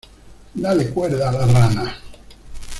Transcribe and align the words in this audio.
¡Dale 0.55 0.89
cuerda 0.89 1.29
a 1.29 1.45
la 1.45 1.45
rana! 1.45 1.95